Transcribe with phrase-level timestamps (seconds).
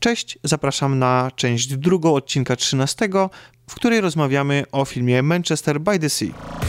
[0.00, 3.08] Cześć, zapraszam na część drugą odcinka 13,
[3.70, 6.59] w której rozmawiamy o filmie Manchester by the Sea.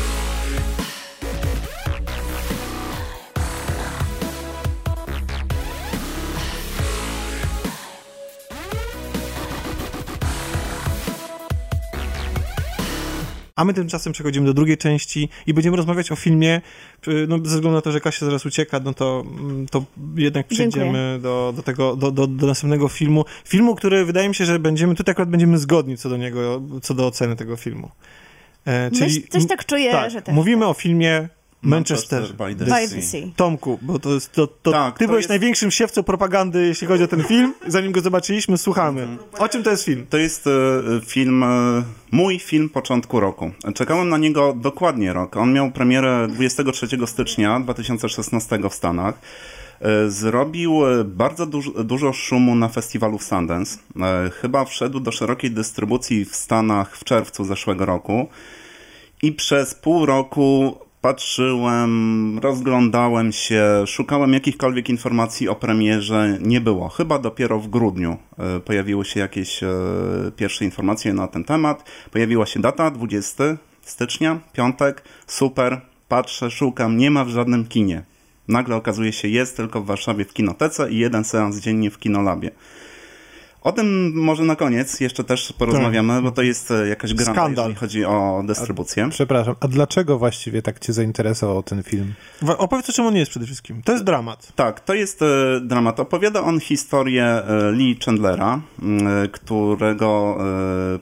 [13.56, 16.62] A my tymczasem przechodzimy do drugiej części i będziemy rozmawiać o filmie.
[17.28, 19.24] No, ze względu na to, że Kasia zaraz ucieka, no to,
[19.72, 19.84] to
[20.16, 23.26] jednak przejdziemy do, do tego, do, do, do, następnego filmu.
[23.46, 26.94] Filmu, który wydaje mi się, że będziemy, tutaj akurat będziemy zgodni co do niego, co
[26.94, 27.92] do oceny tego filmu.
[28.66, 30.36] E, czyli, Myśl, coś tak czuję, tak, że tak.
[30.36, 31.30] Mówimy o filmie
[31.64, 33.32] Manchester, Manchester by, the, by the sea.
[33.36, 35.30] Tomku, bo to jest, to, to tak, ty to byłeś jest...
[35.30, 37.54] największym siewcą propagandy, jeśli chodzi o ten film.
[37.68, 39.08] Zanim go zobaczyliśmy, słuchamy.
[39.40, 40.06] O czym to jest film?
[40.10, 40.52] To jest e,
[41.06, 41.48] film, e,
[42.12, 43.52] mój film początku roku.
[43.76, 45.38] Czekałem na niego dokładnie rok.
[45.38, 49.16] On miał premierę 23 stycznia 2016 w Stanach.
[49.82, 53.78] E, zrobił bardzo dużo, dużo szumu na festiwalu w Sundance.
[54.42, 58.30] Chyba wszedł do szerokiej dystrybucji w Stanach w czerwcu zeszłego roku.
[59.24, 66.38] I przez pół roku Patrzyłem, rozglądałem się, szukałem jakichkolwiek informacji o premierze.
[66.42, 66.90] Nie było.
[66.90, 69.70] Chyba dopiero w grudniu e, pojawiły się jakieś e,
[70.36, 71.90] pierwsze informacje na ten temat.
[72.12, 73.44] Pojawiła się data 20
[73.82, 75.04] stycznia, piątek.
[75.28, 75.82] Super.
[76.08, 78.04] Patrzę, szukam, nie ma w żadnym kinie.
[78.48, 82.52] Nagle okazuje się, jest tylko w Warszawie w kinotece i jeden seans dziennie w kinolabie.
[83.62, 86.24] O tym może na koniec jeszcze też porozmawiamy, tak.
[86.24, 89.06] bo to jest e, jakaś gra, jeżeli chodzi o dystrybucję.
[89.06, 92.14] A, przepraszam, a dlaczego właściwie tak cię zainteresował ten film?
[92.58, 93.82] Opowiedz o czym on jest przede wszystkim.
[93.84, 94.52] To jest dramat.
[94.56, 95.26] Tak, to jest e,
[95.64, 96.00] dramat.
[96.00, 98.62] Opowiada on historię e, Lee Chandlera,
[99.32, 100.38] którego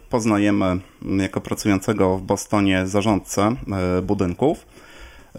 [0.09, 3.55] poznajemy jako pracującego w Bostonie zarządcę
[4.03, 4.65] budynków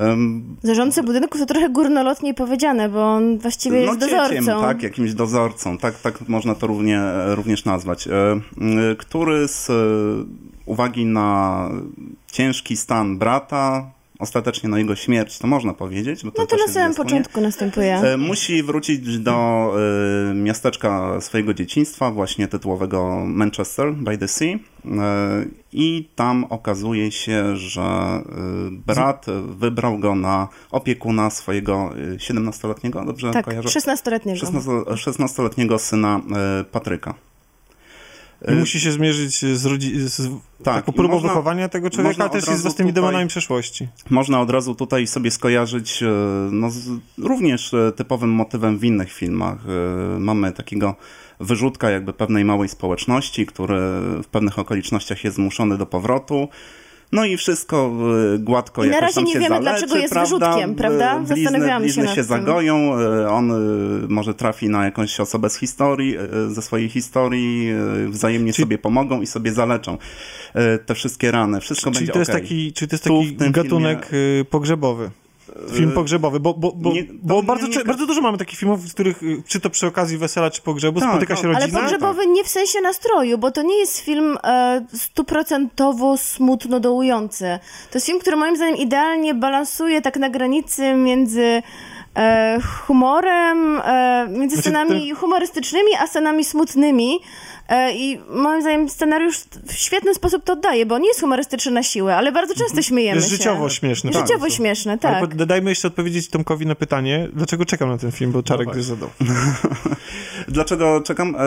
[0.00, 4.60] Um, Zarządca budynku to trochę górnolotnie powiedziane, bo on właściwie jest no, dozorcą.
[4.60, 8.40] tak, jakimś dozorcą, tak, tak można to równie, również nazwać, e,
[8.98, 9.74] który z e,
[10.66, 11.68] uwagi na
[12.32, 16.24] ciężki stan brata ostatecznie na jego śmierć, to można powiedzieć.
[16.24, 18.16] Bo to no to na samym początku następuje.
[18.18, 19.70] Musi wrócić do
[20.34, 24.58] miasteczka swojego dzieciństwa, właśnie tytułowego Manchester by the Sea
[25.72, 27.82] i tam okazuje się, że
[28.70, 33.68] brat wybrał go na opiekuna swojego 17-letniego, dobrze tak, kojarzę?
[33.68, 34.46] 16-letniego.
[34.86, 36.20] 16-letniego syna
[36.72, 37.14] Patryka.
[38.48, 40.30] I musi się zmierzyć z, rodzi- z
[40.62, 43.88] tak, taką próbą można, wychowania tego człowieka, ale też jest z własnymi demonami przeszłości.
[44.10, 46.04] Można od razu tutaj sobie skojarzyć
[46.50, 49.58] no, z, również typowym motywem w innych filmach.
[50.18, 50.94] Mamy takiego
[51.40, 53.78] wyrzutka jakby pewnej małej społeczności, który
[54.22, 56.48] w pewnych okolicznościach jest zmuszony do powrotu.
[57.12, 57.92] No i wszystko
[58.34, 60.36] y, gładko I na razie nie wiemy, zaleczy, dlaczego jest prawda?
[60.36, 61.20] wyrzutkiem, prawda?
[61.24, 66.16] Zastanawiamy blizny, się, się zagoją, y, on y, może trafi na jakąś osobę z historii,
[66.48, 67.68] ze swojej historii,
[68.08, 69.98] wzajemnie czyli, sobie pomogą i sobie zaleczą
[70.86, 71.60] te wszystkie rany.
[71.60, 72.42] Wszystko czyli będzie to jest okay.
[72.42, 74.44] taki, Czy to jest taki gatunek filmie...
[74.44, 75.10] pogrzebowy?
[75.74, 77.84] Film pogrzebowy, bo, bo, bo, nie, bo bardzo, nie, nie...
[77.84, 81.00] bardzo dużo mamy takich filmów, w których y, czy to przy okazji wesela, czy pogrzebu
[81.00, 81.64] tak, spotyka się rodzina.
[81.64, 82.30] Ale pogrzebowy tak.
[82.30, 87.58] nie w sensie nastroju, bo to nie jest film e, stuprocentowo smutno dołujący.
[87.90, 91.62] To jest film, który moim zdaniem idealnie balansuje tak na granicy między
[92.16, 95.16] e, humorem, e, między znaczy, scenami ten...
[95.16, 97.20] humorystycznymi, a scenami smutnymi.
[97.70, 101.82] E, I moim zdaniem scenariusz w świetny sposób to oddaje, bo nie jest humorystyczny na
[101.82, 102.82] siłę, ale bardzo często mhm.
[102.82, 103.36] śmiejemy jest się.
[103.36, 104.12] życiowo śmieszny.
[104.12, 104.52] Życiowo tak.
[104.52, 105.14] śmieszny, tak.
[105.14, 108.82] Ale dajmy jeszcze odpowiedzieć Tomkowi na pytanie, dlaczego czekam na ten film, bo Czarek no
[108.82, 109.10] zadał.
[110.48, 111.36] dlaczego czekam?
[111.36, 111.40] E,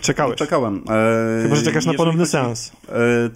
[0.00, 0.38] Czekałeś.
[0.38, 0.84] Czekałem.
[0.90, 2.32] E, Chyba, że czekasz na ponowny chodzi...
[2.32, 2.72] seans.
[2.88, 2.92] E,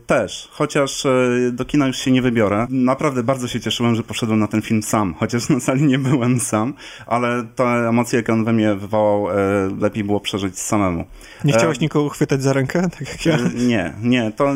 [0.06, 1.10] też, chociaż e,
[1.52, 2.66] do kina już się nie wybiorę.
[2.70, 6.40] Naprawdę bardzo się cieszyłem, że poszedłem na ten film sam, chociaż na sali nie byłem
[6.40, 6.74] sam,
[7.06, 9.34] ale te emocje, jakie on we mnie wywołał, e,
[9.80, 11.04] lepiej było przeżyć samemu.
[11.44, 13.36] Nie chciałeś nikogo chwytać chwytać za rękę, tak jak ja?
[13.54, 14.32] Nie, nie.
[14.36, 14.54] To,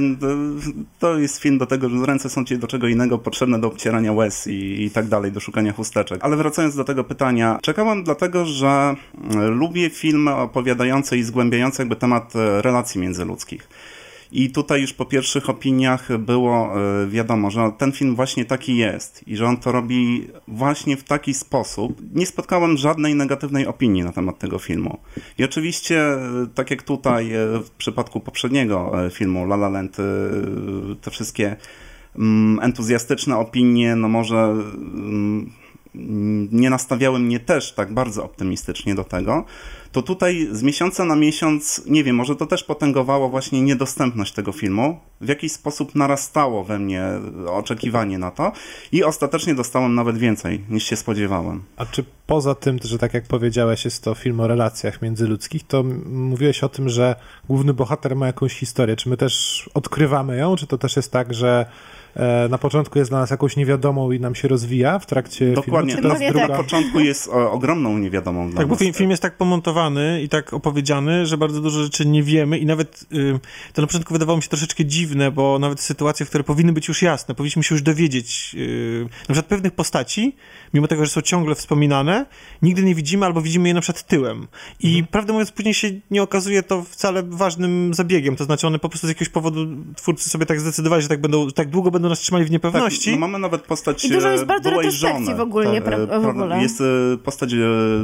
[0.98, 4.12] to jest film do tego, że ręce są ci do czego innego potrzebne do obcierania
[4.12, 6.24] łez i, i tak dalej, do szukania chusteczek.
[6.24, 8.94] Ale wracając do tego pytania, czekałem dlatego, że
[9.50, 13.68] lubię filmy opowiadające i zgłębiające jakby temat e, relacji międzyludzkich.
[14.32, 19.28] I tutaj już po pierwszych opiniach było e, wiadomo, że ten film właśnie taki jest
[19.28, 22.02] i że on to robi właśnie w taki sposób.
[22.14, 24.98] Nie spotkałem żadnej negatywnej opinii na temat tego filmu.
[25.38, 29.96] I oczywiście, e, tak jak tutaj e, w przypadku poprzedniego filmu La La Land,
[31.00, 31.56] te wszystkie
[32.18, 35.50] mm, entuzjastyczne opinie, no może mm,
[36.52, 39.44] nie nastawiały mnie też tak bardzo optymistycznie do tego,
[39.96, 44.52] to tutaj z miesiąca na miesiąc, nie wiem, może to też potęgowało właśnie niedostępność tego
[44.52, 45.00] filmu.
[45.20, 47.04] W jakiś sposób narastało we mnie
[47.46, 48.52] oczekiwanie na to
[48.92, 51.62] i ostatecznie dostałem nawet więcej niż się spodziewałem.
[51.76, 55.84] A czy poza tym, że tak jak powiedziałeś, jest to film o relacjach międzyludzkich, to
[56.06, 57.16] mówiłeś o tym, że
[57.48, 58.96] główny bohater ma jakąś historię.
[58.96, 61.66] Czy my też odkrywamy ją, czy to też jest tak, że
[62.16, 65.92] E, na początku jest dla nas jakąś niewiadomą i nam się rozwija w trakcie Dokładnie.
[65.92, 66.02] filmu.
[66.02, 66.48] Dokładnie, druga...
[66.48, 68.78] na początku jest o, ogromną niewiadomą dla Tak, nas.
[68.78, 69.85] bo film, film, jest tak pomontowany
[70.22, 73.40] i tak opowiedziany, że bardzo dużo rzeczy nie wiemy i nawet y,
[73.72, 77.02] to na początku wydawało mi się troszeczkę dziwne, bo nawet sytuacje, które powinny być już
[77.02, 80.36] jasne, powinniśmy się już dowiedzieć, y, na przykład pewnych postaci,
[80.74, 82.26] mimo tego, że są ciągle wspominane,
[82.62, 84.46] nigdy nie widzimy albo widzimy je na przykład tyłem.
[84.80, 85.06] I mhm.
[85.06, 89.06] prawdę mówiąc, później się nie okazuje to wcale ważnym zabiegiem, to znaczy one po prostu
[89.06, 89.66] z jakiegoś powodu
[89.96, 93.20] twórcy sobie tak zdecydowali, że tak, będą, tak długo będą nas trzymali w niepewności, tak,
[93.20, 95.34] no mamy nawet postać I dużo jest e, bardzo byłej żony.
[95.34, 96.62] w ogóle, tak, w ogóle.
[96.62, 97.56] Jest e, postać e,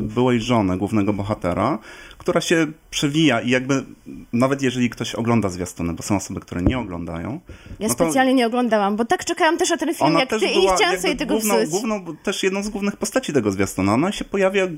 [0.03, 1.72] byłej żony głównego bohatera,
[2.19, 3.85] która się przewija i jakby
[4.33, 7.41] nawet jeżeli ktoś ogląda zwiastuny, bo są osoby, które nie oglądają.
[7.81, 10.61] Ja no specjalnie nie oglądałam, bo tak czekałam też na ten film jak ty i
[10.61, 11.71] nie chciałam sobie tego główną, psuć.
[11.71, 13.95] Główną, też jedną z głównych postaci tego zwiastuna.
[13.95, 14.69] Ona się pojawia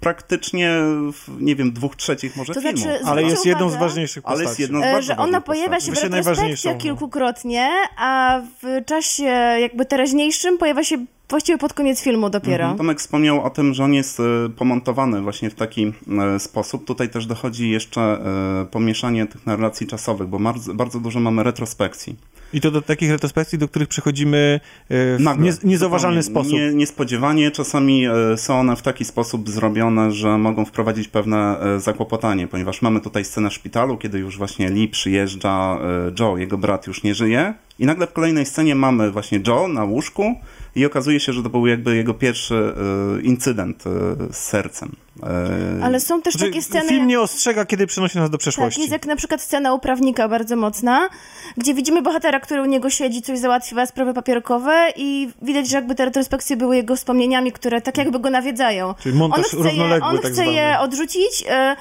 [0.00, 0.70] praktycznie,
[1.12, 2.78] w, nie wiem, dwóch trzecich może to filmu.
[2.78, 4.40] Znaczy, ale jest jedną z ważniejszych postaci.
[4.40, 6.80] Ale jest jedną z bardzo Że ona pojawia się w retrospekcjach no.
[6.80, 9.24] kilkukrotnie, a w czasie
[9.60, 12.64] jakby teraźniejszym pojawia się właściwie pod koniec filmu dopiero.
[12.64, 12.78] Mhm.
[12.78, 14.24] Tomek wspomniał o tym, że on jest e,
[14.56, 15.92] pomontowany właśnie w taki
[16.36, 16.84] e, sposób.
[16.84, 22.16] Tutaj też dochodzi jeszcze e, pomieszanie tych narracji czasowych, bo bardzo, bardzo dużo mamy retrospekcji.
[22.52, 24.60] I to do takich retrospekcji, do których przechodzimy
[24.90, 26.52] w Nagle, nie, niezauważalny sposób.
[26.52, 28.04] Nie, niespodziewanie, czasami
[28.36, 33.50] są one w taki sposób zrobione, że mogą wprowadzić pewne zakłopotanie, ponieważ mamy tutaj scenę
[33.50, 35.78] w szpitalu, kiedy już właśnie Lee przyjeżdża,
[36.20, 37.54] Joe, jego brat już nie żyje.
[37.78, 40.34] I nagle w kolejnej scenie mamy właśnie Joe na łóżku,
[40.78, 42.74] i okazuje się, że to był jakby jego pierwszy
[43.18, 43.90] e, incydent e,
[44.32, 44.92] z sercem.
[45.22, 46.88] E, Ale są też znaczy, takie sceny...
[46.88, 48.80] Film nie ostrzega, kiedy przenosi nas do przeszłości.
[48.80, 51.08] Tak, jest jak na przykład scena u prawnika bardzo mocna,
[51.56, 55.94] gdzie widzimy bohatera, który u niego siedzi, coś załatwia, sprawy papierkowe i widać, że jakby
[55.94, 58.94] te retrospekcje były jego wspomnieniami, które tak jakby go nawiedzają.
[59.02, 61.76] Czyli montaż on chce je, on tak chce je odrzucić, E,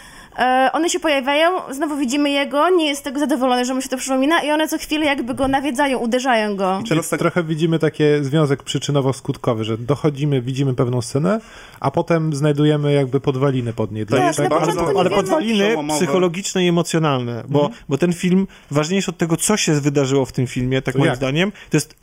[0.74, 4.44] one się pojawiają, znowu widzimy jego, nie jest tego zadowolony, że mu się to przypomina
[4.44, 6.81] i one co chwilę jakby go nawiedzają, uderzają go.
[6.88, 11.39] Czyli tak trochę widzimy takie związek przyczynowo-skutkowy, że dochodzimy, widzimy pewną scenę,
[11.80, 14.06] a potem znajdujemy jakby podwaliny pod niej.
[14.06, 14.50] Tak, tak?
[14.50, 17.84] Bardzo, ale podwaliny psychologiczne i emocjonalne, bo, mhm.
[17.89, 21.10] bo ten film, ważniejszy od tego, co się wydarzyło w tym filmie, tak to moim
[21.10, 21.18] jak?
[21.18, 21.95] zdaniem, to jest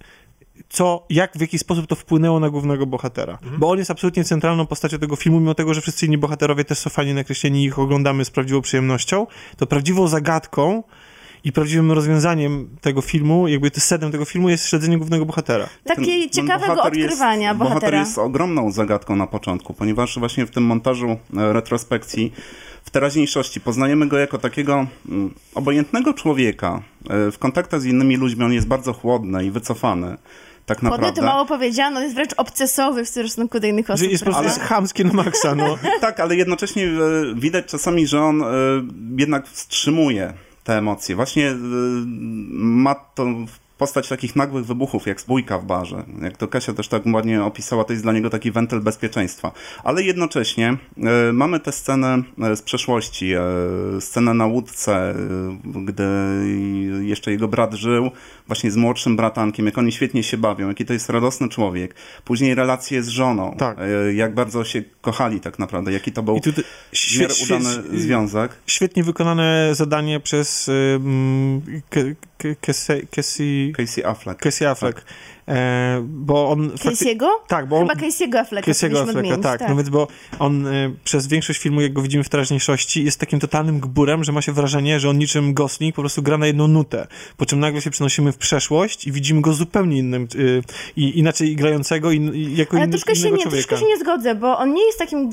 [0.74, 3.32] co, jak, w jaki sposób to wpłynęło na głównego bohatera.
[3.32, 3.58] Mhm.
[3.58, 6.78] Bo on jest absolutnie centralną postacią tego filmu, mimo tego, że wszyscy inni bohaterowie też
[6.78, 9.26] są fajnie nakreśleni i ich oglądamy z prawdziwą przyjemnością,
[9.56, 10.82] to prawdziwą zagadką
[11.44, 15.68] i prawdziwym rozwiązaniem tego filmu, jakby to sedem tego filmu jest śledzenie głównego bohatera.
[15.84, 17.80] Takiej ciekawego odkrywania jest, bohatera.
[17.80, 22.32] Bohater jest ogromną zagadką na początku, ponieważ właśnie w tym montażu e, retrospekcji
[22.84, 26.82] w teraźniejszości poznajemy go jako takiego mm, obojętnego człowieka.
[27.10, 30.16] E, w kontaktach z innymi ludźmi on jest bardzo chłodny i wycofany
[30.66, 31.06] tak naprawdę.
[31.06, 34.10] Podmiot mało powiedziano, jest wręcz obcesowy w stosunku do innych osób.
[34.10, 35.78] Jest po prostu chamskie na maksa, no.
[36.00, 36.90] tak, ale jednocześnie e,
[37.34, 38.46] widać czasami, że on e,
[39.16, 40.32] jednak wstrzymuje
[40.64, 41.16] te emocje.
[41.16, 41.54] Właśnie e,
[42.56, 43.26] ma to
[43.78, 46.04] postać takich nagłych wybuchów, jak zbójka w barze.
[46.22, 49.52] Jak to Kasia też tak ładnie opisała, to jest dla niego taki wentyl bezpieczeństwa.
[49.84, 53.40] Ale jednocześnie e, mamy tę scenę e, z przeszłości, e,
[54.00, 55.14] scenę na łódce, e,
[55.84, 56.04] gdy
[57.00, 58.10] jeszcze jego brat żył,
[58.46, 61.94] właśnie z młodszym bratankiem, jak oni świetnie się bawią, jaki to jest radosny człowiek.
[62.24, 63.78] Później relacje z żoną, tak.
[64.14, 66.64] Jak bardzo się kochali tak naprawdę, jaki to był tutaj,
[67.44, 68.52] udany związek.
[68.66, 71.62] Świetnie wykonane zadanie przez um,
[73.72, 73.86] Casey...
[73.94, 74.40] Casey Affleck.
[74.40, 75.00] Casey Affleck.
[75.00, 75.14] Tak.
[75.48, 76.70] E, bo on...
[76.70, 77.26] Casey'ego?
[77.48, 77.88] Tak, bo on...
[77.88, 78.72] Chyba Casey'ego Afflecka.
[78.72, 79.60] Casey'ego Afflecka, tak.
[79.60, 79.68] tak.
[79.68, 83.40] No więc, bo on e, przez większość filmu, jak go widzimy w teraźniejszości, jest takim
[83.40, 86.68] totalnym gburem, że ma się wrażenie, że on niczym Gosling po prostu gra na jedną
[86.68, 87.06] nutę.
[87.36, 90.62] Po czym nagle się przenosimy w przeszłość i widzimy go zupełnie innym, e,
[90.96, 94.34] i inaczej grającego, i, i jako Ale inny, troszkę się nie, Troszkę się nie zgodzę,
[94.34, 95.30] bo on nie jest takim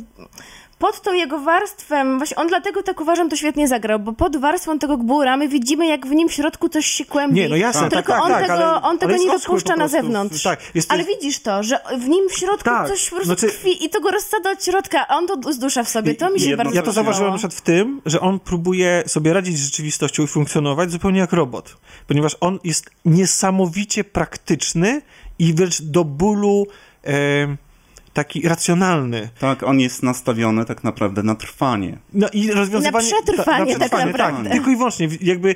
[0.81, 4.79] pod tą jego warstwem, właśnie on dlatego tak uważam, to świetnie zagrał, bo pod warstwą
[4.79, 7.35] tego gbura my widzimy, jak w nim w środku coś się kłębi.
[7.35, 9.87] Nie, no jasne, Tylko tak, tak, on tak, tego, ale, on tego nie dopuszcza na
[9.87, 10.43] zewnątrz.
[10.43, 13.47] Tak, jest, ale widzisz to, że w nim w środku tak, coś po prostu znaczy,
[13.47, 16.15] tkwi i to go rozsadza od środka, a on to zdusza w sobie.
[16.15, 19.33] To mi się bardzo Ja to zauważyłem na przykład w tym, że on próbuje sobie
[19.33, 21.77] radzić z rzeczywistością i funkcjonować zupełnie jak robot.
[22.07, 25.01] Ponieważ on jest niesamowicie praktyczny
[25.39, 26.67] i wręcz do bólu...
[27.05, 27.70] E,
[28.13, 29.29] taki racjonalny.
[29.39, 31.97] Tak, on jest nastawiony tak naprawdę na trwanie.
[32.13, 33.09] No i rozwiązywanie...
[33.09, 34.43] Na przetrwanie, tak naprawdę.
[34.43, 35.09] Tak, tylko i wyłącznie.
[35.21, 35.55] Jakby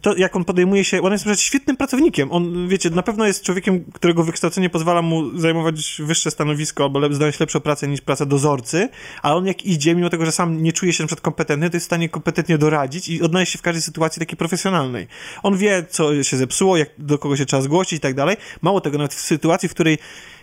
[0.00, 1.02] to, jak on podejmuje się...
[1.02, 2.32] On jest przecież świetnym pracownikiem.
[2.32, 7.14] On, wiecie, na pewno jest człowiekiem, którego wykształcenie pozwala mu zajmować wyższe stanowisko albo lep,
[7.14, 8.88] znaleźć lepszą pracę niż praca dozorcy,
[9.22, 11.76] ale on jak idzie, mimo tego, że sam nie czuje się na przykład kompetentny, to
[11.76, 15.06] jest w stanie kompetentnie doradzić i odnaleźć się w każdej sytuacji takiej profesjonalnej.
[15.42, 18.36] On wie, co się zepsuło, jak, do kogo się trzeba zgłosić i tak dalej.
[18.62, 19.98] Mało tego, nawet w sytuacji, w której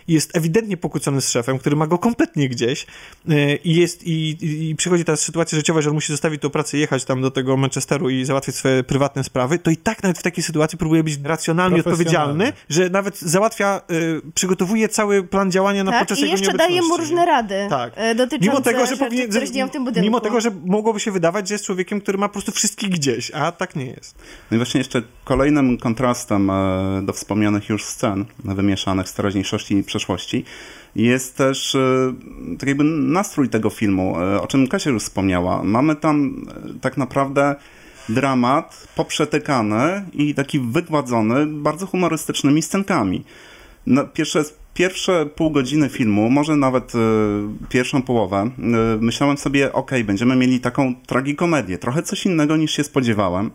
[0.08, 2.86] jest ewidentnie pokłócony z szefem, który ma go kompletnie gdzieś
[3.28, 4.36] e, i jest i,
[4.70, 7.56] i, przychodzi ta sytuacja życiowa, że on musi zostawić tą pracę, jechać tam do tego
[7.56, 11.18] Manchesteru i załatwić swoje prywatne sprawy, to i tak nawet w takiej sytuacji próbuje być
[11.24, 16.28] racjonalny i odpowiedzialny, że nawet załatwia, y, przygotowuje cały plan działania na tak, poczas jego
[16.28, 17.92] i jeszcze daje mu różne rady tak.
[17.96, 20.00] E, dotyczące mimo tego, że rzeczy, powinien, które w tym budynku.
[20.00, 23.30] Mimo tego, że mogłoby się wydawać, że jest człowiekiem, który ma po prostu wszystkich gdzieś,
[23.30, 24.14] a tak nie jest.
[24.50, 26.50] No i właśnie jeszcze kolejnym kontrastem
[27.02, 30.44] do wspomnianych już scen wymieszanych z teraźniejszości i przeszłości
[30.96, 32.14] jest też e,
[32.58, 35.62] tak jakby nastrój tego filmu, e, o czym Kasia już wspomniała.
[35.62, 37.54] Mamy tam e, tak naprawdę
[38.08, 43.24] dramat poprzetykany i taki wygładzony bardzo humorystycznymi scenkami.
[44.14, 46.92] Pierwsze, pierwsze pół godziny filmu, może nawet
[47.68, 48.50] pierwszą połowę,
[49.00, 53.50] myślałem sobie, ok, będziemy mieli taką tragikomedię, trochę coś innego niż się spodziewałem.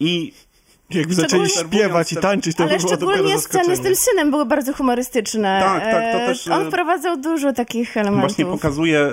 [0.00, 0.32] I
[0.94, 4.72] jakby zaczęli śpiewać i tańczyć, to Ale było szczególnie sceny z tym synem były bardzo
[4.72, 5.60] humorystyczne.
[5.64, 6.48] Tak, tak, to e, też...
[6.48, 8.20] On wprowadzał dużo takich elementów.
[8.20, 9.10] Właśnie pokazuje e,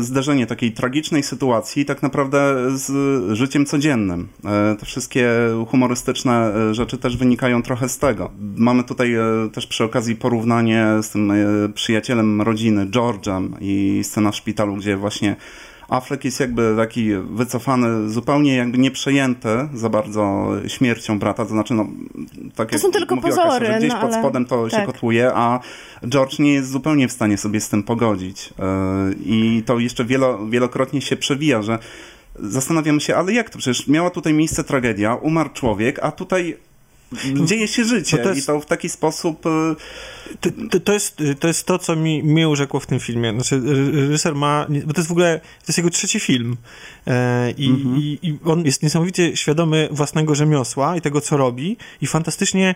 [0.00, 2.92] zderzenie takiej tragicznej sytuacji tak naprawdę z
[3.36, 4.28] życiem codziennym.
[4.44, 5.28] E, te wszystkie
[5.68, 8.30] humorystyczne rzeczy też wynikają trochę z tego.
[8.56, 9.16] Mamy tutaj
[9.52, 11.32] też przy okazji porównanie z tym
[11.74, 15.36] przyjacielem rodziny, George'em i scena w szpitalu, gdzie właśnie
[15.88, 21.86] Affleck jest jakby taki wycofany, zupełnie jakby nieprzejęty za bardzo śmiercią brata, to znaczy no,
[22.54, 24.22] tak to są tylko pozory, Kasia, że gdzieś no, pod ale...
[24.22, 24.80] spodem to tak.
[24.80, 25.60] się kotłuje, a
[26.08, 28.54] George nie jest zupełnie w stanie sobie z tym pogodzić.
[28.58, 31.78] Yy, I to jeszcze wielo, wielokrotnie się przewija, że
[32.34, 33.58] zastanawiamy się, ale jak to?
[33.58, 36.56] Przecież miała tutaj miejsce tragedia, umarł człowiek, a tutaj
[37.44, 39.46] dzieje się życie to jest, i to w taki sposób...
[39.46, 39.50] Y,
[40.40, 43.32] to, to, to, jest, to jest to, co mi, mnie urzekło w tym filmie.
[43.32, 44.66] Znaczy, reżyser ma...
[44.86, 45.40] Bo to jest w ogóle...
[45.40, 46.56] To jest jego trzeci film.
[47.06, 47.96] E, i, mhm.
[47.96, 52.74] i, I on jest niesamowicie świadomy własnego rzemiosła i tego, co robi i fantastycznie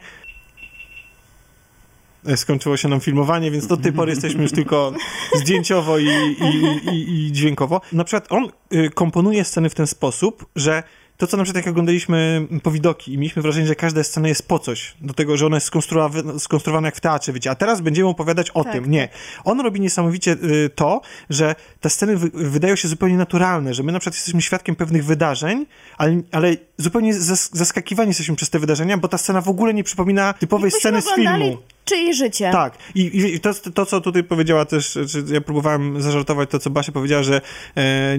[2.26, 4.92] e, skończyło się nam filmowanie, więc do tej pory jesteśmy już tylko
[5.34, 6.06] zdjęciowo i,
[6.40, 7.80] i, i, i dźwiękowo.
[7.92, 10.82] Na przykład on y, komponuje sceny w ten sposób, że
[11.20, 14.58] to, co na przykład jak oglądaliśmy powidoki i mieliśmy wrażenie, że każda scena jest po
[14.58, 18.08] coś, do tego, że ona jest skonstruowana, skonstruowana jak w teatrze, wiecie, a teraz będziemy
[18.08, 18.72] opowiadać o tak.
[18.72, 18.90] tym.
[18.90, 19.08] Nie.
[19.44, 21.00] On robi niesamowicie y, to,
[21.30, 25.04] że te sceny wy, wydają się zupełnie naturalne, że my na przykład jesteśmy świadkiem pewnych
[25.04, 25.66] wydarzeń,
[25.98, 29.84] ale, ale zupełnie zas, zaskakiwani jesteśmy przez te wydarzenia, bo ta scena w ogóle nie
[29.84, 31.58] przypomina typowej sceny z filmu
[31.90, 32.50] czyje życie.
[32.52, 32.74] Tak.
[32.94, 34.98] I, i to, to, co tutaj powiedziała też,
[35.32, 37.40] ja próbowałem zażartować to, co Basia powiedziała, że
[37.76, 38.18] e,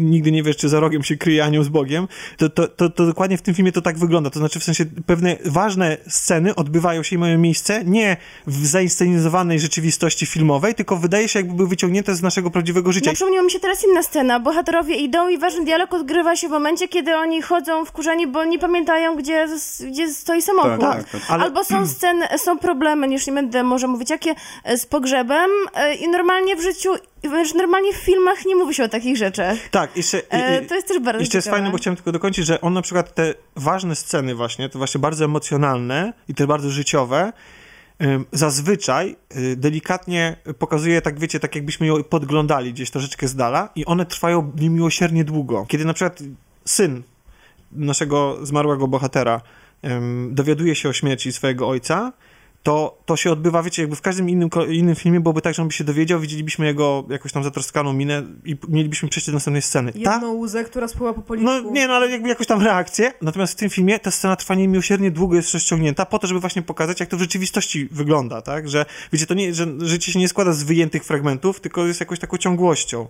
[0.00, 3.06] nigdy nie wiesz, czy za rogiem się kryje anioł z Bogiem, to, to, to, to,
[3.06, 4.30] dokładnie w tym filmie to tak wygląda.
[4.30, 9.60] To znaczy w sensie pewne ważne sceny odbywają się i mają miejsce nie w zainscenizowanej
[9.60, 13.10] rzeczywistości filmowej, tylko wydaje się jakby były wyciągnięte z naszego prawdziwego życia.
[13.10, 14.40] No przypomniała mi się teraz inna scena.
[14.40, 18.58] Bohaterowie idą i ważny dialog odgrywa się w momencie, kiedy oni chodzą wkurzeni, bo nie
[18.58, 19.48] pamiętają, gdzie,
[19.88, 20.80] gdzie stoi samochód.
[20.80, 21.22] Tak, tak, tak.
[21.28, 21.44] Ale...
[21.44, 24.34] Albo są sceny, są problemy już nie będę może mówić jakie,
[24.64, 26.90] e, z pogrzebem e, i normalnie w życiu,
[27.22, 29.58] wiesz, normalnie w filmach nie mówi się o takich rzeczach.
[29.70, 32.60] Tak, jeszcze, e, to jest też bardzo Jeszcze jest fajne, bo chciałem tylko dokończyć, że
[32.60, 37.32] on na przykład te ważne sceny właśnie, to właśnie bardzo emocjonalne i te bardzo życiowe,
[38.32, 39.16] zazwyczaj
[39.56, 44.52] delikatnie pokazuje, tak wiecie, tak jakbyśmy ją podglądali gdzieś troszeczkę z dala i one trwają
[44.60, 45.66] niemiłosiernie długo.
[45.68, 46.18] Kiedy na przykład
[46.64, 47.02] syn
[47.72, 49.40] naszego zmarłego bohatera
[50.30, 52.12] dowiaduje się o śmierci swojego ojca,
[52.62, 55.68] to, to się odbywa, wiecie, jakby w każdym innym, innym filmie byłoby tak, że on
[55.68, 59.92] by się dowiedział, widzielibyśmy jego jakąś tam zatroskaną minę i mielibyśmy przejść do następnej sceny.
[59.94, 61.50] Jedną Ta, łzę, która spływa po policzku.
[61.50, 63.12] No nie, no ale jakby jakąś tam reakcję.
[63.22, 66.62] Natomiast w tym filmie ta scena trwa niemiłosiernie długo, jest rozciągnięta po to, żeby właśnie
[66.62, 68.68] pokazać, jak to w rzeczywistości wygląda, tak?
[68.68, 72.18] Że, wiecie, to nie, że życie się nie składa z wyjętych fragmentów, tylko jest jakąś
[72.18, 73.06] taką ciągłością.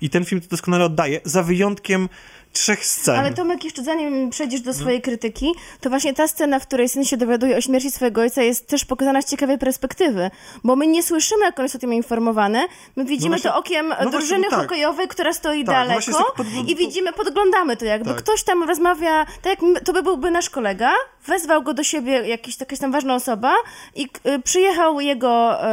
[0.00, 2.08] I ten film to doskonale oddaje, za wyjątkiem
[2.52, 3.18] trzech scen.
[3.18, 5.04] Ale Tomek, jeszcze zanim przejdziesz do swojej no.
[5.04, 8.66] krytyki, to właśnie ta scena, w której syn się dowiaduje o śmierci swojego ojca jest
[8.66, 10.30] też pokazana z ciekawej perspektywy,
[10.64, 12.66] bo my nie słyszymy, jak on jest o tym informowany,
[12.96, 14.60] my widzimy no właśnie, to okiem no drużyny tak.
[14.60, 16.68] hokejowej, która stoi tak, daleko tak podgląd...
[16.68, 18.10] i widzimy, podglądamy to jakby.
[18.10, 18.18] Tak.
[18.18, 20.92] Ktoś tam rozmawia, tak jak to by byłby nasz kolega,
[21.26, 23.54] wezwał go do siebie jakiś, jakaś tam ważna osoba
[23.94, 25.66] i y, przyjechał jego y,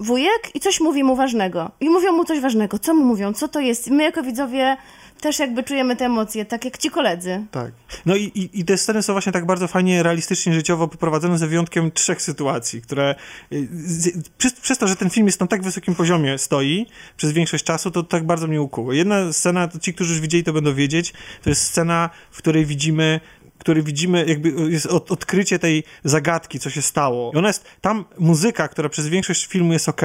[0.00, 1.70] wujek i coś mówi mu ważnego.
[1.80, 2.78] I mówią mu coś ważnego.
[2.78, 3.32] Co mu mówią?
[3.32, 3.90] Co to jest?
[3.90, 4.76] My jako widzowie
[5.20, 7.44] też jakby czujemy te emocje, tak jak ci koledzy.
[7.50, 7.72] Tak.
[8.06, 11.46] No i, i, i te sceny są właśnie tak bardzo fajnie, realistycznie, życiowo poprowadzone ze
[11.46, 13.14] wyjątkiem trzech sytuacji, które
[13.52, 16.86] y, z, przez, przez to, że ten film jest na tak wysokim poziomie stoi
[17.16, 18.92] przez większość czasu, to tak bardzo mnie ukuło.
[18.92, 21.12] Jedna scena, to ci, którzy już widzieli, to będą wiedzieć,
[21.42, 23.20] to jest scena, w której widzimy
[23.60, 27.32] który widzimy, jakby jest od, odkrycie tej zagadki, co się stało.
[27.34, 30.02] I ona jest, tam muzyka, która przez większość filmu jest ok,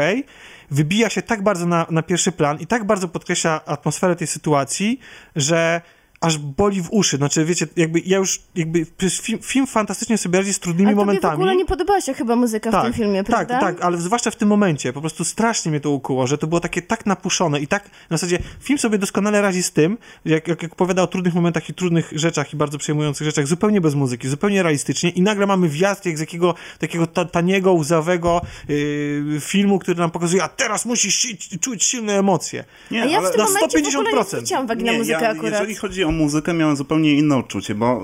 [0.72, 5.00] wybija się tak bardzo na, na pierwszy plan i tak bardzo podkreśla atmosferę tej sytuacji,
[5.36, 5.82] że
[6.22, 7.18] aż boli w uszy.
[7.18, 8.86] Znaczy, wiecie, jakby ja już, jakby
[9.22, 11.32] film, film fantastycznie sobie radzi z trudnymi Ale momentami.
[11.32, 13.60] w ogóle nie podobała się chyba muzyka tak, w tym filmie, tak, prawda?
[13.60, 14.94] Tak, ale zwłaszcza w tym momencie.
[14.94, 18.18] Po prostu strasznie mnie to ukuło, że to było takie tak napuszone i tak, na
[18.18, 21.74] zasadzie film sobie doskonale radzi z tym, jak, jak, jak opowiada o trudnych momentach i
[21.74, 26.06] trudnych rzeczach i bardzo przejmujących rzeczach, zupełnie bez muzyki, zupełnie realistycznie i nagle mamy wjazd
[26.06, 31.38] jak z jakiego takiego taniego, łzawego yy, filmu, który nam pokazuje, a teraz musisz si
[31.60, 32.64] czuć silne emocje.
[32.92, 33.92] Nie, a ja w tym na momencie 150%.
[33.92, 35.52] w ogóle nie zwróciłam uwagi nie, na muzykę ja, akurat.
[35.54, 38.02] Jeżeli chodzi o muzykę, miałem zupełnie inne odczucie, bo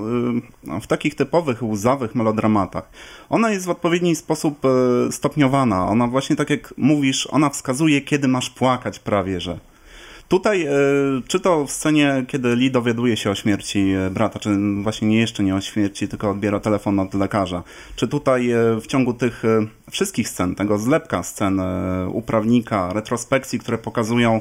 [0.76, 2.90] y, w takich typowych, łzawych melodramatach
[3.28, 5.88] ona jest w odpowiedni sposób y, stopniowana.
[5.88, 9.58] Ona właśnie tak jak mówisz, ona wskazuje, kiedy masz płakać prawie, że.
[10.28, 14.50] Tutaj, y, czy to w scenie, kiedy Lee dowiaduje się o śmierci brata, czy
[14.82, 17.62] właśnie nie jeszcze nie o śmierci, tylko odbiera telefon od lekarza,
[17.96, 19.42] czy tutaj w ciągu tych
[19.90, 21.60] wszystkich scen, tego zlepka scen
[22.12, 24.40] uprawnika, retrospekcji, które pokazują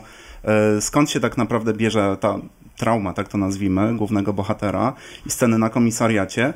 [0.79, 2.39] skąd się tak naprawdę bierze ta
[2.77, 4.93] trauma, tak to nazwijmy, głównego bohatera
[5.25, 6.53] i sceny na komisariacie,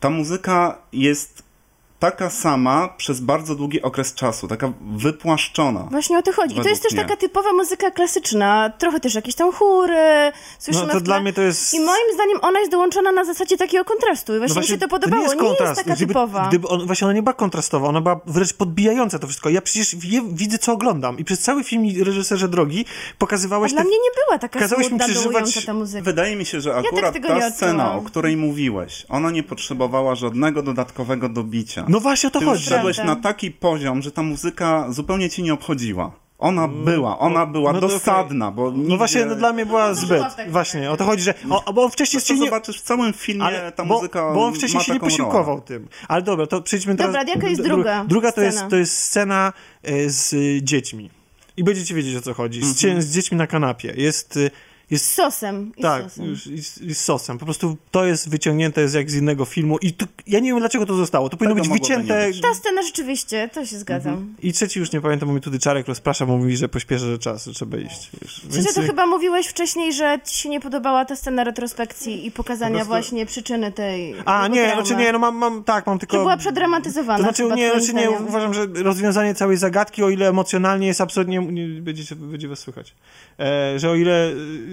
[0.00, 1.41] ta muzyka jest
[2.02, 5.80] taka sama przez bardzo długi okres czasu, taka wypłaszczona.
[5.90, 6.58] Właśnie o to chodzi.
[6.58, 7.02] I to jest też mnie.
[7.02, 11.42] taka typowa muzyka klasyczna, trochę też jakieś tam chóry, słyszymy No to dla mnie to
[11.42, 11.74] jest...
[11.74, 14.88] I moim zdaniem ona jest dołączona na zasadzie takiego kontrastu i właśnie, mi się to
[14.88, 15.22] podobało.
[15.22, 15.80] nie jest, nie jest kontrast.
[15.84, 16.48] taka gdyby, typowa.
[16.48, 19.48] Gdyby on, właśnie ona nie była kontrastowa, ona była wręcz podbijająca to wszystko.
[19.50, 23.72] Ja przecież wie, widzę, co oglądam i przez cały film reżyserze drogi A pokazywałeś...
[23.72, 26.04] dla te- mnie nie była taka smutna, przeżywać- ta muzyka.
[26.04, 29.42] Wydaje mi się, że tak akurat tego nie ta scena, o której mówiłeś, ona nie
[29.42, 31.84] potrzebowała żadnego dodatkowego dobicia.
[31.92, 32.60] No właśnie o to Ty chodzi.
[32.62, 33.14] już szedłeś Prawda.
[33.14, 36.12] na taki poziom, że ta muzyka zupełnie ci nie obchodziła.
[36.38, 38.96] Ona była, ona była no to dosadna, bo No nigdzie...
[38.96, 40.50] właśnie, no dla mnie była Zdążyła zbyt.
[40.50, 41.34] Właśnie, o to chodzi, że...
[41.50, 42.44] O, bo on wcześniej To się nie...
[42.44, 45.62] zobaczysz w całym filmie, Ale, ta bo, muzyka bo on wcześniej się nie posiłkował rolę.
[45.66, 45.88] tym.
[46.08, 47.12] Ale dobra, to przejdźmy teraz...
[47.14, 48.70] Dobra, jaka jest dru- druga Druga to jest, scena?
[48.70, 51.10] to jest scena e, z y, dziećmi.
[51.56, 52.62] I będziecie wiedzieć, o co chodzi.
[52.64, 53.94] Z, cie- z dziećmi na kanapie.
[53.96, 54.38] Jest...
[54.92, 55.72] y, Z jest sosem.
[55.76, 56.24] I tak, z sosem.
[56.26, 56.54] już- i
[56.86, 57.38] i z sosem.
[57.38, 60.58] Po prostu to jest wyciągnięte z jak z innego filmu i tu, ja nie wiem,
[60.60, 61.28] dlaczego to zostało.
[61.28, 62.26] To powinno Tego być wycięte...
[62.26, 62.40] być.
[62.40, 64.34] Ta scena rzeczywiście, to się zgadzam.
[64.42, 67.18] I trzeci już nie pamiętam, bo mi tutaj Czarek rozprasza, bo mówi, że pośpieszę, że
[67.18, 68.10] czas, że trzeba iść.
[68.22, 68.40] Już.
[68.50, 72.70] Przecież to chyba mówiłeś wcześniej, że ci się nie podobała ta scena retrospekcji i pokazania
[72.70, 74.86] Po prostu- właśnie przyczyny tej A, nie, traumy.
[74.86, 76.16] znaczy nie, no mam, mam tak, mam tylko...
[76.16, 80.28] Że była przedramatyzowana To znaczy, nie, znaczy nie, uważam, że rozwiązanie całej zagadki, o ile
[80.28, 82.94] emocjonalnie jest absolutnie, nie, będziecie, będzie was słychać,
[83.40, 84.30] e, że o ile,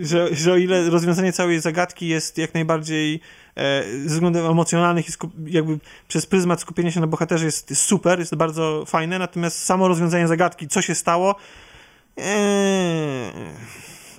[0.10, 3.20] że, że o ile rozwiązanie całej zagadki jest jak najbardziej
[3.56, 8.20] e, ze względów emocjonalnych i skup, jakby przez pryzmat skupienia się na bohaterze jest, super,
[8.20, 11.36] jest bardzo fajne, natomiast samo rozwiązanie zagadki, co się stało,
[12.18, 13.32] e,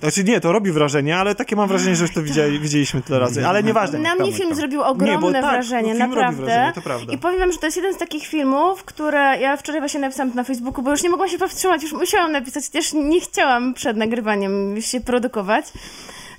[0.01, 3.19] znaczy nie, to robi wrażenie, ale takie mam wrażenie, że już to widzieli, widzieliśmy tyle
[3.19, 3.99] razy, ale nieważne.
[3.99, 6.43] Na mnie film zrobił ogromne Nie, tak, wrażenie, film robi naprawdę.
[6.43, 7.13] wrażenie, to prawda.
[7.13, 10.31] I powiem wam, że to jest jeden z takich filmów, które ja wczoraj właśnie napisałam
[10.35, 13.97] na Facebooku, bo już nie mogłam się powstrzymać, już musiałam napisać, chociaż nie chciałam przed
[13.97, 15.65] nagrywaniem się produkować.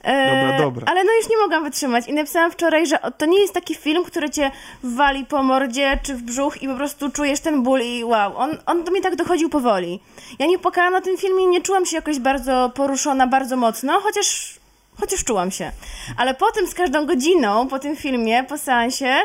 [0.02, 0.86] E, Dobra, dobra.
[0.90, 4.04] Ale no już nie mogłam wytrzymać i napisałam wczoraj, że to nie jest taki film,
[4.04, 4.50] który cię
[4.82, 8.58] wali po mordzie czy w brzuch i po prostu czujesz ten ból i wow, on,
[8.66, 10.00] on do mnie tak dochodził powoli.
[10.38, 14.00] Ja nie płakałam na tym filmie i nie czułam się jakoś bardzo poruszona, bardzo mocno,
[14.00, 14.62] chociaż
[15.00, 15.72] Chociaż czułam się.
[16.16, 19.16] Ale potem z każdą godziną po tym filmie, po seansie,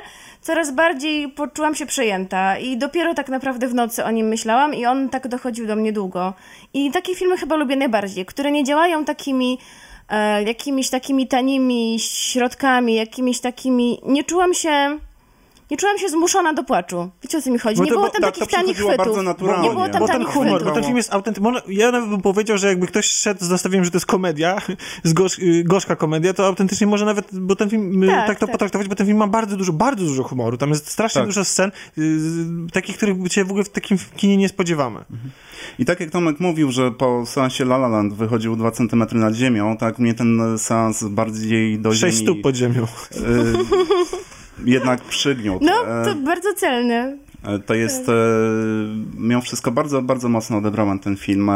[0.42, 2.58] coraz bardziej poczułam się przejęta.
[2.58, 5.94] I dopiero tak naprawdę w nocy o nim myślałam i on tak dochodził do mnie
[5.94, 6.34] długo.
[6.74, 9.60] I takie filmy chyba lubię najbardziej, które nie działają takimi
[10.46, 14.00] jakimiś takimi tanimi środkami, jakimiś takimi...
[14.04, 15.00] Nie czułam się...
[15.72, 17.10] Nie czułam się zmuszona do płaczu.
[17.24, 17.82] Wiecie o co mi chodzi?
[17.82, 18.98] Nie to- było tam tak, to takich tanich chwytów.
[18.98, 19.68] bardzo naturalnie.
[19.70, 20.68] Nie było tam bo ten tanich humor, chwytów.
[20.68, 21.52] bo ten film jest autentycznie.
[21.68, 24.58] Ja nawet bym powiedział, że jakby ktoś szedł z nastawieniem, że to jest komedia,
[25.04, 28.46] z gorz, gorzka komedia, to autentycznie może nawet, bo ten film y, Tak, tak, to
[28.46, 28.52] tak.
[28.52, 30.58] potraktować, bo ten film ma bardzo dużo, bardzo dużo humoru.
[30.58, 31.28] Tam jest strasznie Tak.
[31.28, 32.02] dużo scen, y,
[32.74, 35.00] takich, których się w ogóle w takim kinie nie spodziewamy.
[35.80, 39.34] I tak jak Tomek mówił, że po seansie La La Land wychodził 2 cm nad
[39.34, 42.84] ziemią, tak mnie ten seans bardziej do Sześć ziemi stóp pod ziemią.
[42.84, 42.88] y,
[44.66, 45.66] jednak przygniótł.
[45.66, 47.18] No, E, to bardzo celne.
[47.44, 48.14] E, To jest, e,
[49.18, 51.52] mimo wszystko bardzo, bardzo mocno odebrałem ten film.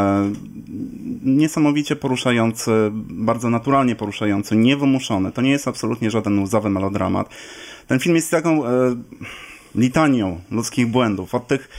[1.23, 2.71] Niesamowicie poruszający,
[3.09, 5.31] bardzo naturalnie poruszający, niewymuszony.
[5.31, 7.29] To nie jest absolutnie żaden łzawy melodramat.
[7.87, 8.63] Ten film jest taką
[9.75, 11.35] litanią ludzkich błędów.
[11.35, 11.69] Od tych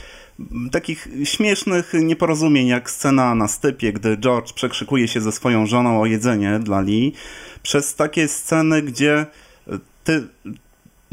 [0.71, 6.05] takich śmiesznych nieporozumień, jak scena na stypie, gdy George przekrzykuje się ze swoją żoną o
[6.05, 7.13] jedzenie dla Lee,
[7.63, 9.25] przez takie sceny, gdzie
[10.03, 10.27] ty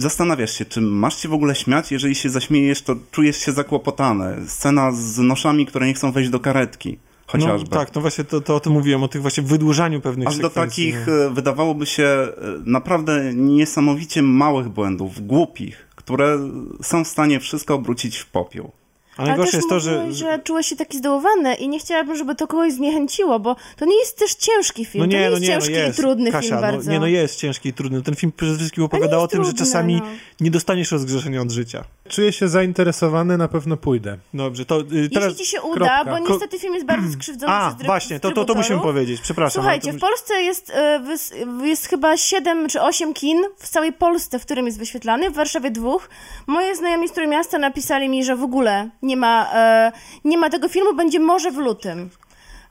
[0.02, 4.36] zastanawiasz się, czy masz się w ogóle śmiać, jeżeli się zaśmiejesz, to czujesz się zakłopotany.
[4.48, 6.98] Scena z noszami, które nie chcą wejść do karetki.
[7.26, 7.68] Chociażby.
[7.70, 10.38] No, tak, no właśnie to, to o tym mówiłem, o tych właśnie wydłużaniu pewnych Aż
[10.38, 10.92] do sekwencji.
[10.92, 12.32] takich, e, wydawałoby się, e,
[12.64, 16.38] naprawdę niesamowicie małych błędów, głupich, które
[16.82, 18.72] są w stanie wszystko obrócić w popiół.
[19.20, 22.34] A Ale najgorsze jest to, że, że czułeś się taki zdołowany i nie chciałabym, żeby
[22.34, 25.04] to kogoś zniechęciło, bo to nie jest też ciężki film.
[25.04, 25.98] No nie, to nie no jest nie, ciężki no jest.
[25.98, 26.90] i trudny Kasia, film no, bardzo.
[26.90, 28.02] Nie, no jest ciężki i trudny.
[28.02, 30.06] Ten film przede wszystkim opowiada o tym, że trudny, czasami no.
[30.40, 31.84] nie dostaniesz rozgrzeszenia od życia.
[32.08, 34.18] Czuję się zainteresowany, na pewno pójdę.
[34.34, 35.28] Dobrze, to y, teraz...
[35.28, 36.04] Jeśli ci się uda, kropka.
[36.04, 39.62] bo niestety film jest bardzo skrzywdzony A, dryb- właśnie, to, to, to musimy powiedzieć, przepraszam.
[39.62, 39.98] Słuchajcie, w.
[39.98, 40.72] Polsce jest,
[41.06, 45.34] wys- jest chyba 7 czy 8 kin w całej Polsce, w którym jest wyświetlany, w
[45.34, 46.08] Warszawie dwóch.
[46.46, 49.92] Moje znajomi z Trójmiasta napisali mi, że w ogóle nie ma, e,
[50.24, 52.10] nie ma tego filmu, będzie może w lutym.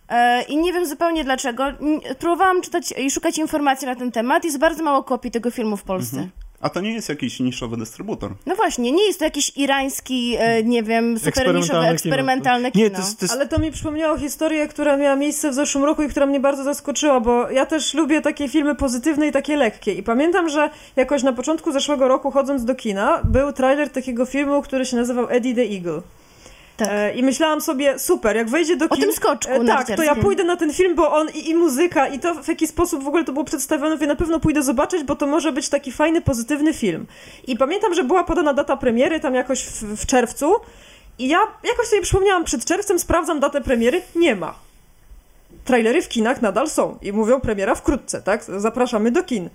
[0.09, 1.63] E, I nie wiem zupełnie dlaczego.
[2.19, 4.45] Próbowałam czytać i szukać informacji na ten temat.
[4.45, 6.27] Jest bardzo mało kopii tego filmu w Polsce.
[6.61, 8.31] A to nie jest jakiś niszowy dystrybutor.
[8.45, 12.85] No właśnie, nie jest to jakiś irański, e, nie wiem, super niszowy, Eksperymentalne kino.
[12.85, 12.89] kino.
[12.89, 13.19] Nie, to jest...
[13.19, 13.35] To jest...
[13.35, 16.63] Ale to mi przypomniało historię, która miała miejsce w zeszłym roku i która mnie bardzo
[16.63, 19.93] zaskoczyła, bo ja też lubię takie filmy pozytywne i takie lekkie.
[19.93, 24.61] I pamiętam, że jakoś na początku zeszłego roku, chodząc do kina, był trailer takiego filmu,
[24.61, 26.01] który się nazywał Eddie the Eagle.
[26.79, 27.15] Tak.
[27.15, 29.03] I myślałam sobie, super, jak wejdzie do O kin...
[29.03, 32.07] tym skoczku e, Tak, to ja pójdę na ten film, bo on i, i muzyka,
[32.07, 35.03] i to w jaki sposób w ogóle to było przedstawione, mówię, na pewno pójdę zobaczyć,
[35.03, 37.05] bo to może być taki fajny, pozytywny film.
[37.47, 40.55] I pamiętam, że była podana data premiery, tam jakoś w, w czerwcu,
[41.19, 44.55] i ja jakoś sobie przypomniałam, przed czerwcem sprawdzam datę premiery, nie ma.
[45.65, 48.43] Trailery w kinach nadal są i mówią premiera wkrótce, tak?
[48.43, 49.49] Zapraszamy do kin.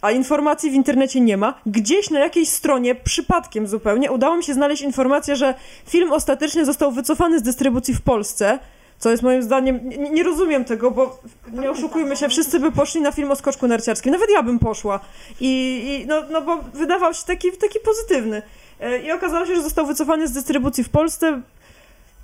[0.00, 1.60] A informacji w internecie nie ma.
[1.66, 5.54] Gdzieś na jakiejś stronie, przypadkiem zupełnie, udało mi się znaleźć informację, że
[5.86, 8.58] film ostatecznie został wycofany z dystrybucji w Polsce,
[8.98, 11.18] co jest moim zdaniem, nie, nie rozumiem tego, bo
[11.52, 15.00] nie oszukujmy się, wszyscy by poszli na film o skoczku narciarskim, nawet ja bym poszła.
[15.40, 18.42] I, i no, no bo wydawał się taki, taki pozytywny.
[18.80, 21.40] Yy, I okazało się, że został wycofany z dystrybucji w Polsce.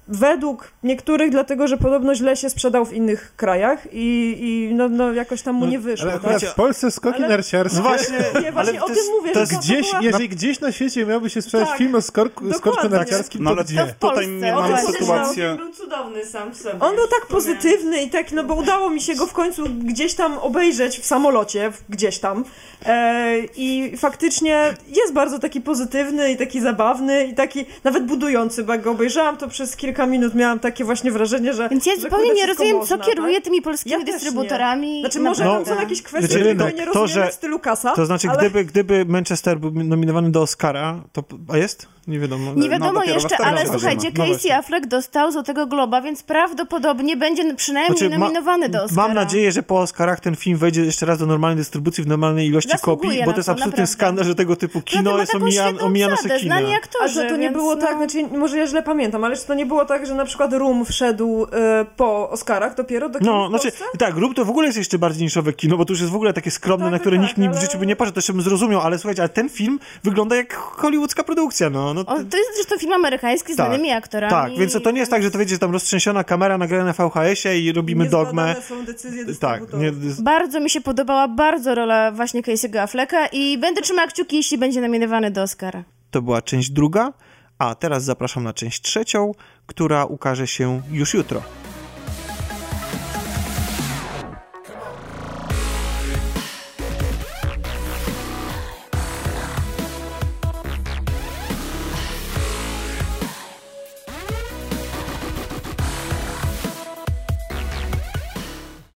[0.09, 5.13] Według niektórych, dlatego że podobno źle się sprzedał w innych krajach i, i no, no
[5.13, 6.11] jakoś tam mu No, nie wyszło.
[6.11, 6.51] Ale tak?
[6.51, 7.77] w Polsce skoki Ale- narciarskie...
[7.77, 10.03] No właśnie, Nie, właśnie ale o tym jest- mówię, to że jest to Gdzieś, była...
[10.03, 13.57] jeżeli gdzieś na świecie miałby się sprzedać Tak, film o skorku, skoczku narciarskim, No to
[13.57, 13.77] ale gdzie?
[13.77, 14.23] To w Polsce.
[14.25, 15.57] tutaj mamy to jest sytuację...
[15.59, 16.81] Był cudowny sam w sobie.
[16.81, 20.15] On był tak pozytywny i tak, no bo udało mi się go w końcu gdzieś
[20.15, 22.45] tam obejrzeć w samolocie, gdzieś tam.
[22.87, 28.73] E, I faktycznie jest bardzo taki pozytywny i taki zabawny i taki nawet budujący, bo
[28.73, 31.69] jak go obejrzałam, to przez kilka minut miałam takie właśnie wrażenie, że.
[31.69, 33.45] Więc ja że zupełnie nie rozumiem, można, co kieruje tak?
[33.45, 35.01] tymi polskimi Ja dystrybutorami.
[35.01, 35.71] Znaczy, może Naprawdę.
[35.71, 37.93] tam są jakieś kwestie, których rynek, nie to, że- w stylu kasa.
[37.93, 38.39] To znaczy, ale...
[38.39, 41.25] gdyby, gdyby Manchester był nominowany do Oscara, to...
[41.49, 41.89] A jest?
[42.07, 42.55] Nie wiadomo.
[42.55, 44.53] Nie wiadomo dopiero jeszcze, ale słuchajcie, No Casey.
[44.53, 49.03] Affleck dostał Złotego Globa, więc prawdopodobnie będzie przynajmniej Znaczy, ma- nominowany do Oscara.
[49.07, 52.47] Mam nadzieję, że po Oscarach ten film wejdzie jeszcze raz do normalnej dystrybucji w normalnej
[52.49, 55.69] ilości Zasługuje kopii, bo to jest absolutny skandal, że tego typu Kino jest taką omija,
[55.69, 56.59] świetną omija nasze obsadę, kina.
[56.59, 57.81] znani A aktorzy, że to nie więc było no...
[57.81, 60.53] tak, znaczy może ja źle pamiętam, ale czy to nie było tak, że na przykład
[60.53, 64.51] Room wszedł e, po Oscarach dopiero do kin No, w znaczy, tak, Rób to w
[64.51, 66.93] ogóle jest jeszcze bardziej niszowe kino, bo to już jest w ogóle takie skromne, Tak,
[66.93, 68.81] na które tak, nikt, nikt w ale- życiu by nie poszedł, to jeszcze bym zrozumiał,
[68.81, 71.95] ale słuchajcie, ale ten film wygląda jak hollywoodzka produkcja, no.
[71.95, 74.31] no O, to jest zresztą film amerykański z Tak, znanymi aktorami.
[74.31, 76.93] tak, więc to nie jest tak, że to wiecie, że tam roztrzęsiona kamera nagrana na
[77.09, 78.43] VHS-ie i robimy dogmę.
[78.47, 83.59] Niezbadane są decyzje Tak, nie, Bardzo mi się podobała bardzo rola właśnie Casey'ego Afflecka i
[83.59, 85.85] będę trzymała kciuki, jeśli będzie nominowany do Oscara.
[86.11, 87.13] to była część druga,
[87.59, 89.33] a teraz zapraszam na część trzecią,
[89.67, 91.43] która ukaże się już jutro.